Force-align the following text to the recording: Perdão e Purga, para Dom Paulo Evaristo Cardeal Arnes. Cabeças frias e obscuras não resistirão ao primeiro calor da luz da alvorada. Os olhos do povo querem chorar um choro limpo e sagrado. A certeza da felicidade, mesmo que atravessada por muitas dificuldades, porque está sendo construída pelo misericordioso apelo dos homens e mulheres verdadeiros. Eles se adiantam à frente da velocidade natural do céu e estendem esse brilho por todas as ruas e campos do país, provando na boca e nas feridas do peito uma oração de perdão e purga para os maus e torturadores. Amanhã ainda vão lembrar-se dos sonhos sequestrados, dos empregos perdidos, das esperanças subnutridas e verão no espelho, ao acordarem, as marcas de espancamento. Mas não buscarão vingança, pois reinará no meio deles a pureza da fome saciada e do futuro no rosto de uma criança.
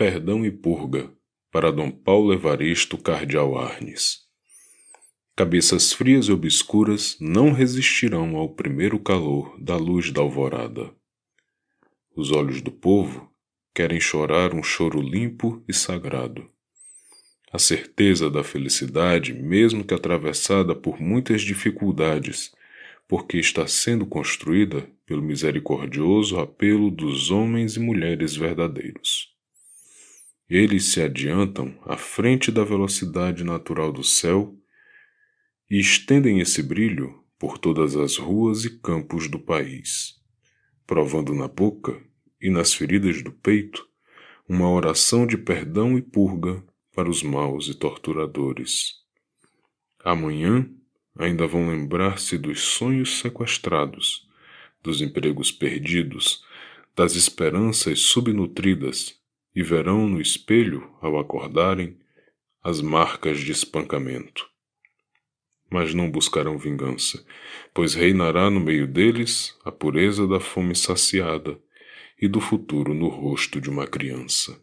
Perdão 0.00 0.46
e 0.46 0.50
Purga, 0.50 1.12
para 1.52 1.70
Dom 1.70 1.90
Paulo 1.90 2.32
Evaristo 2.32 2.96
Cardeal 2.96 3.58
Arnes. 3.58 4.20
Cabeças 5.36 5.92
frias 5.92 6.24
e 6.24 6.32
obscuras 6.32 7.18
não 7.20 7.52
resistirão 7.52 8.34
ao 8.34 8.48
primeiro 8.48 8.98
calor 8.98 9.54
da 9.60 9.76
luz 9.76 10.10
da 10.10 10.22
alvorada. 10.22 10.90
Os 12.16 12.32
olhos 12.32 12.62
do 12.62 12.72
povo 12.72 13.30
querem 13.74 14.00
chorar 14.00 14.54
um 14.54 14.62
choro 14.62 15.02
limpo 15.02 15.62
e 15.68 15.74
sagrado. 15.74 16.48
A 17.52 17.58
certeza 17.58 18.30
da 18.30 18.42
felicidade, 18.42 19.34
mesmo 19.34 19.84
que 19.84 19.92
atravessada 19.92 20.74
por 20.74 20.98
muitas 20.98 21.42
dificuldades, 21.42 22.54
porque 23.06 23.36
está 23.36 23.66
sendo 23.66 24.06
construída 24.06 24.88
pelo 25.04 25.20
misericordioso 25.20 26.40
apelo 26.40 26.90
dos 26.90 27.30
homens 27.30 27.76
e 27.76 27.80
mulheres 27.80 28.34
verdadeiros. 28.34 29.19
Eles 30.50 30.86
se 30.86 31.00
adiantam 31.00 31.78
à 31.86 31.96
frente 31.96 32.50
da 32.50 32.64
velocidade 32.64 33.44
natural 33.44 33.92
do 33.92 34.02
céu 34.02 34.52
e 35.70 35.78
estendem 35.78 36.40
esse 36.40 36.60
brilho 36.60 37.22
por 37.38 37.56
todas 37.56 37.94
as 37.94 38.16
ruas 38.16 38.64
e 38.64 38.80
campos 38.80 39.28
do 39.28 39.38
país, 39.38 40.16
provando 40.84 41.32
na 41.32 41.46
boca 41.46 42.02
e 42.42 42.50
nas 42.50 42.74
feridas 42.74 43.22
do 43.22 43.30
peito 43.30 43.88
uma 44.48 44.68
oração 44.68 45.24
de 45.24 45.38
perdão 45.38 45.96
e 45.96 46.02
purga 46.02 46.60
para 46.96 47.08
os 47.08 47.22
maus 47.22 47.68
e 47.68 47.74
torturadores. 47.74 48.94
Amanhã 50.04 50.68
ainda 51.16 51.46
vão 51.46 51.68
lembrar-se 51.68 52.36
dos 52.36 52.60
sonhos 52.60 53.20
sequestrados, 53.20 54.28
dos 54.82 55.00
empregos 55.00 55.52
perdidos, 55.52 56.44
das 56.96 57.14
esperanças 57.14 58.00
subnutridas 58.00 59.19
e 59.54 59.62
verão 59.62 60.08
no 60.08 60.20
espelho, 60.20 60.90
ao 61.00 61.18
acordarem, 61.18 61.98
as 62.62 62.80
marcas 62.80 63.40
de 63.40 63.52
espancamento. 63.52 64.48
Mas 65.70 65.94
não 65.94 66.10
buscarão 66.10 66.58
vingança, 66.58 67.24
pois 67.72 67.94
reinará 67.94 68.50
no 68.50 68.60
meio 68.60 68.86
deles 68.86 69.56
a 69.64 69.72
pureza 69.72 70.26
da 70.26 70.40
fome 70.40 70.74
saciada 70.74 71.58
e 72.20 72.28
do 72.28 72.40
futuro 72.40 72.92
no 72.92 73.08
rosto 73.08 73.60
de 73.60 73.70
uma 73.70 73.86
criança. 73.86 74.60